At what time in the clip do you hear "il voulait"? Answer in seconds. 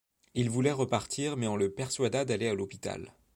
0.33-0.71